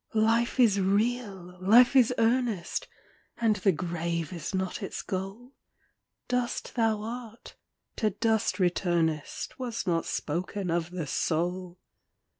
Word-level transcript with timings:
Life 0.15 0.59
is 0.59 0.79
real! 0.79 1.59
Life 1.61 1.95
is 1.95 2.11
earnest! 2.17 2.87
And 3.37 3.57
the 3.57 3.71
grave 3.71 4.33
is 4.33 4.51
not 4.51 4.81
its 4.81 5.03
goal; 5.03 5.51
Dust 6.27 6.73
thou 6.73 7.03
art, 7.03 7.55
to 7.97 8.09
dust 8.09 8.57
returnest, 8.59 9.59
Was 9.59 9.85
not 9.85 10.07
spoken 10.07 10.71
of 10.71 10.89
the 10.89 11.05
soul. 11.05 11.77